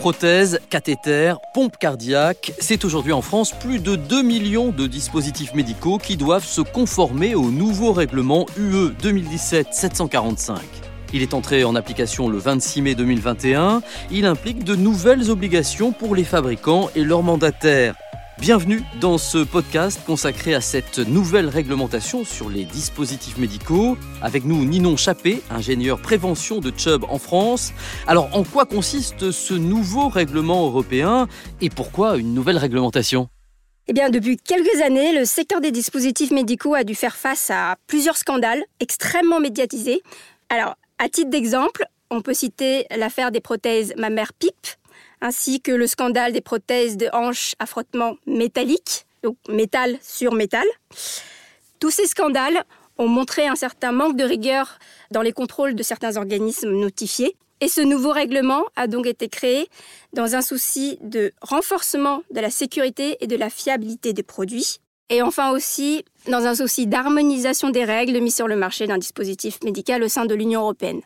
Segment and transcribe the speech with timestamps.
[0.00, 5.98] Prothèses, cathéters, pompes cardiaques, c'est aujourd'hui en France plus de 2 millions de dispositifs médicaux
[5.98, 10.56] qui doivent se conformer au nouveau règlement UE 2017-745.
[11.12, 13.82] Il est entré en application le 26 mai 2021.
[14.10, 17.94] Il implique de nouvelles obligations pour les fabricants et leurs mandataires.
[18.40, 23.98] Bienvenue dans ce podcast consacré à cette nouvelle réglementation sur les dispositifs médicaux.
[24.22, 27.74] Avec nous Ninon Chappé, ingénieur prévention de Chubb en France.
[28.06, 31.28] Alors en quoi consiste ce nouveau règlement européen
[31.60, 33.28] et pourquoi une nouvelle réglementation?
[33.88, 37.76] Eh bien, depuis quelques années, le secteur des dispositifs médicaux a dû faire face à
[37.86, 40.00] plusieurs scandales extrêmement médiatisés.
[40.48, 44.54] Alors, à titre d'exemple, on peut citer l'affaire des prothèses mammaires PIP,
[45.20, 50.66] ainsi que le scandale des prothèses de hanches à frottement métallique, donc métal sur métal.
[51.78, 52.64] Tous ces scandales
[52.98, 54.78] ont montré un certain manque de rigueur
[55.10, 57.36] dans les contrôles de certains organismes notifiés.
[57.62, 59.68] Et ce nouveau règlement a donc été créé
[60.14, 64.78] dans un souci de renforcement de la sécurité et de la fiabilité des produits.
[65.10, 69.58] Et enfin aussi dans un souci d'harmonisation des règles mises sur le marché d'un dispositif
[69.62, 71.00] médical au sein de l'Union européenne.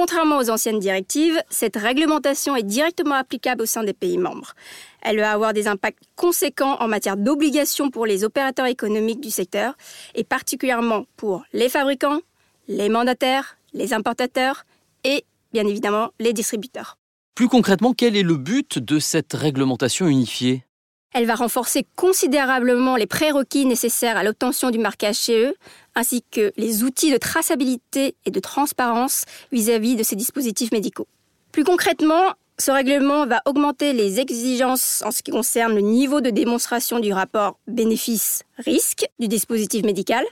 [0.00, 4.54] Contrairement aux anciennes directives, cette réglementation est directement applicable au sein des pays membres.
[5.02, 9.74] Elle va avoir des impacts conséquents en matière d'obligations pour les opérateurs économiques du secteur,
[10.14, 12.20] et particulièrement pour les fabricants,
[12.66, 14.64] les mandataires, les importateurs
[15.04, 16.96] et, bien évidemment, les distributeurs.
[17.34, 20.64] Plus concrètement, quel est le but de cette réglementation unifiée?
[21.12, 25.54] Elle va renforcer considérablement les prérequis nécessaires à l'obtention du marquage CE,
[25.94, 31.08] ainsi que les outils de traçabilité et de transparence vis-à-vis de ces dispositifs médicaux.
[31.52, 36.30] Plus concrètement, ce règlement va augmenter les exigences en ce qui concerne le niveau de
[36.30, 40.24] démonstration du rapport bénéfice-risque du dispositif médical,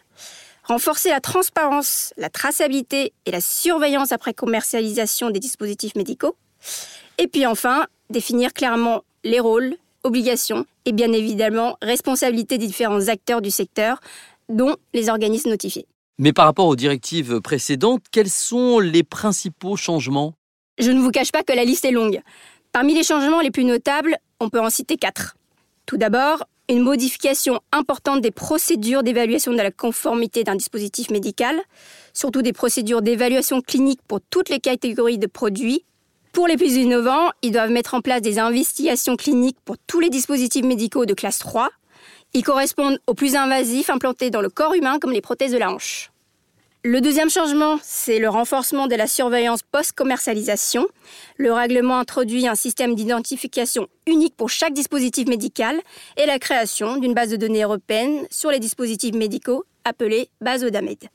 [0.62, 6.36] renforcer la transparence, la traçabilité et la surveillance après commercialisation des dispositifs médicaux,
[7.16, 9.76] et puis enfin définir clairement les rôles,
[10.08, 14.00] obligations et bien évidemment responsabilités des différents acteurs du secteur,
[14.48, 15.86] dont les organismes notifiés.
[16.18, 20.34] Mais par rapport aux directives précédentes, quels sont les principaux changements?
[20.78, 22.20] Je ne vous cache pas que la liste est longue.
[22.72, 25.36] Parmi les changements les plus notables, on peut en citer quatre.
[25.86, 31.56] Tout d'abord, une modification importante des procédures d'évaluation de la conformité d'un dispositif médical,
[32.12, 35.84] surtout des procédures d'évaluation clinique pour toutes les catégories de produits
[36.38, 40.08] pour les plus innovants, ils doivent mettre en place des investigations cliniques pour tous les
[40.08, 41.68] dispositifs médicaux de classe 3.
[42.32, 45.68] Ils correspondent aux plus invasifs implantés dans le corps humain comme les prothèses de la
[45.72, 46.12] hanche.
[46.84, 50.86] Le deuxième changement, c'est le renforcement de la surveillance post-commercialisation.
[51.38, 55.80] Le règlement introduit un système d'identification unique pour chaque dispositif médical
[56.18, 61.08] et la création d'une base de données européenne sur les dispositifs médicaux appelée base ODAMED.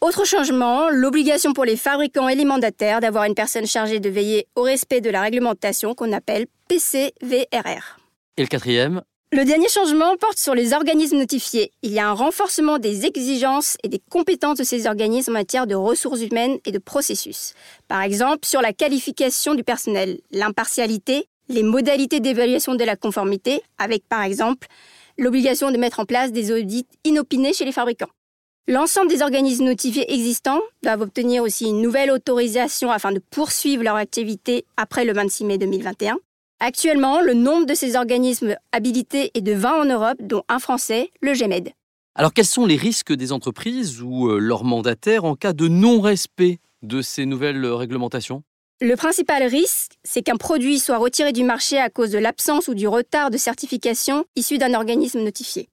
[0.00, 4.46] Autre changement, l'obligation pour les fabricants et les mandataires d'avoir une personne chargée de veiller
[4.54, 7.98] au respect de la réglementation qu'on appelle PCVRR.
[8.36, 11.72] Et le quatrième Le dernier changement porte sur les organismes notifiés.
[11.82, 15.66] Il y a un renforcement des exigences et des compétences de ces organismes en matière
[15.66, 17.54] de ressources humaines et de processus.
[17.88, 24.06] Par exemple, sur la qualification du personnel, l'impartialité, les modalités d'évaluation de la conformité, avec
[24.08, 24.68] par exemple
[25.18, 28.10] l'obligation de mettre en place des audits inopinés chez les fabricants.
[28.70, 33.96] L'ensemble des organismes notifiés existants doivent obtenir aussi une nouvelle autorisation afin de poursuivre leur
[33.96, 36.18] activité après le 26 mai 2021.
[36.60, 41.10] Actuellement, le nombre de ces organismes habilités est de 20 en Europe, dont un français,
[41.22, 41.70] le GEMED.
[42.14, 46.58] Alors quels sont les risques des entreprises ou euh, leurs mandataires en cas de non-respect
[46.82, 48.42] de ces nouvelles réglementations?
[48.82, 52.74] Le principal risque, c'est qu'un produit soit retiré du marché à cause de l'absence ou
[52.74, 55.70] du retard de certification issu d'un organisme notifié.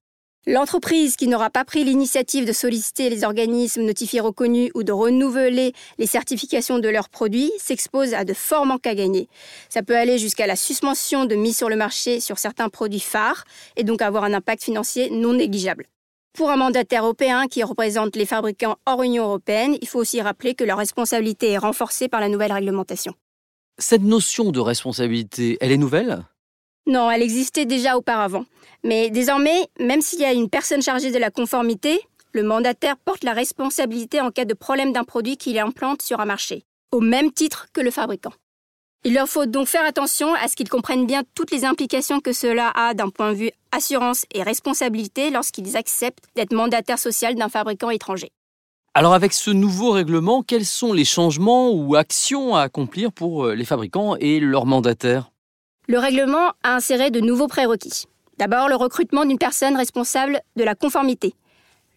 [0.47, 5.73] L'entreprise qui n'aura pas pris l'initiative de solliciter les organismes notifiés reconnus ou de renouveler
[5.97, 9.27] les certifications de leurs produits s'expose à de forts manques à gagner.
[9.69, 13.43] Ça peut aller jusqu'à la suspension de mise sur le marché sur certains produits phares
[13.75, 15.87] et donc avoir un impact financier non négligeable.
[16.33, 20.53] Pour un mandataire européen qui représente les fabricants hors Union européenne, il faut aussi rappeler
[20.53, 23.15] que leur responsabilité est renforcée par la nouvelle réglementation.
[23.79, 26.23] Cette notion de responsabilité, elle est nouvelle?
[26.87, 28.45] Non, elle existait déjà auparavant.
[28.83, 31.99] Mais désormais, même s'il y a une personne chargée de la conformité,
[32.31, 36.25] le mandataire porte la responsabilité en cas de problème d'un produit qu'il implante sur un
[36.25, 38.33] marché, au même titre que le fabricant.
[39.03, 42.33] Il leur faut donc faire attention à ce qu'ils comprennent bien toutes les implications que
[42.33, 47.49] cela a d'un point de vue assurance et responsabilité lorsqu'ils acceptent d'être mandataire social d'un
[47.49, 48.31] fabricant étranger.
[48.95, 53.53] Alors avec ce nouveau règlement, quels sont les changements ou actions à accomplir pour euh,
[53.53, 55.31] les fabricants et leurs mandataires?
[55.87, 58.05] Le règlement a inséré de nouveaux prérequis.
[58.37, 61.33] D'abord, le recrutement d'une personne responsable de la conformité.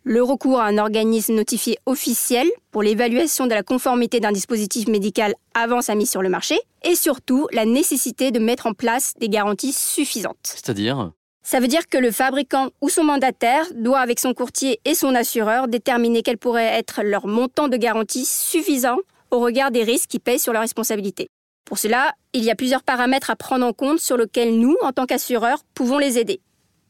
[0.08, 5.35] le recours à un organisme notifié officiel pour l'évaluation de la conformité d'un dispositif médical
[5.55, 9.29] avant sa mise sur le marché, et surtout la nécessité de mettre en place des
[9.29, 10.37] garanties suffisantes.
[10.43, 11.12] C'est-à-dire?
[11.43, 15.14] Ça veut dire que le fabricant ou son mandataire doit, avec son courtier et son
[15.14, 18.96] assureur, déterminer quel pourrait être leur montant de garantie suffisant
[19.31, 21.29] au regard des risques qui pèsent sur leur responsabilité.
[21.69, 24.93] Pour cela, il y a plusieurs paramètres à prendre en compte sur lesquels nous, en
[24.93, 26.41] tant qu'assureurs, pouvons les aider.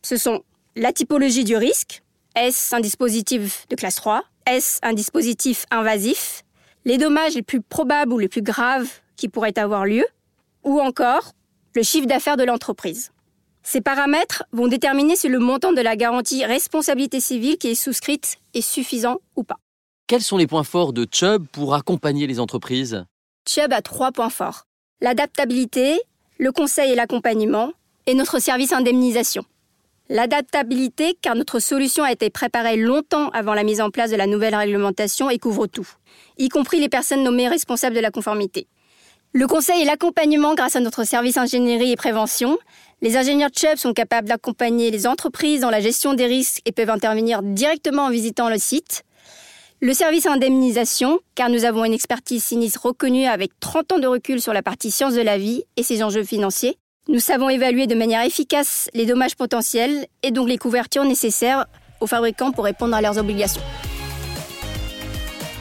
[0.04, 0.44] Ce sont
[0.76, 2.04] la typologie du risque,
[2.36, 6.44] est-ce un dispositif de classe 3 Est-ce un dispositif invasif
[6.84, 10.06] Les dommages les plus probables ou les plus graves qui pourraient avoir lieu
[10.62, 11.32] Ou encore
[11.74, 13.10] le chiffre d'affaires de l'entreprise.
[13.64, 18.36] Ces paramètres vont déterminer si le montant de la garantie responsabilité civile qui est souscrite
[18.54, 19.58] est suffisant ou pas.
[20.06, 23.04] Quels sont les points forts de Chubb pour accompagner les entreprises?
[23.48, 24.67] Chubb a trois points forts.
[25.00, 26.00] L'adaptabilité,
[26.38, 27.70] le conseil et l'accompagnement,
[28.06, 29.44] et notre service indemnisation.
[30.08, 34.26] L'adaptabilité, car notre solution a été préparée longtemps avant la mise en place de la
[34.26, 35.88] nouvelle réglementation et couvre tout,
[36.36, 38.66] y compris les personnes nommées responsables de la conformité.
[39.32, 42.58] Le conseil et l'accompagnement grâce à notre service ingénierie et prévention.
[43.00, 46.90] Les ingénieurs Chubb sont capables d'accompagner les entreprises dans la gestion des risques et peuvent
[46.90, 49.04] intervenir directement en visitant le site.
[49.80, 54.40] Le service indemnisation, car nous avons une expertise sinistre reconnue avec 30 ans de recul
[54.40, 56.76] sur la partie sciences de la vie et ses enjeux financiers.
[57.06, 61.66] Nous savons évaluer de manière efficace les dommages potentiels et donc les couvertures nécessaires
[62.00, 63.62] aux fabricants pour répondre à leurs obligations.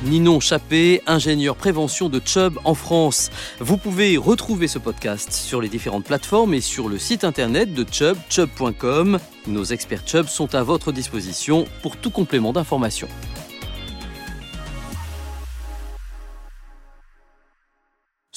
[0.03, 3.29] Ninon Chappé, ingénieur prévention de Chubb en France.
[3.59, 7.85] Vous pouvez retrouver ce podcast sur les différentes plateformes et sur le site internet de
[7.89, 9.19] Chubb, chubb.com.
[9.45, 13.07] Nos experts Chubb sont à votre disposition pour tout complément d'information.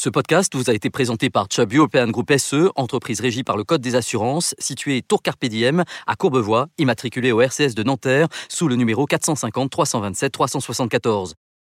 [0.02, 3.64] Ce podcast vous a été présenté par Chubb European Group SE, entreprise régie par le
[3.64, 8.66] Code des assurances, située Tour Carpe Diem à Courbevoie, immatriculée au RCS de Nanterre sous
[8.66, 11.34] le numéro 450 327 374.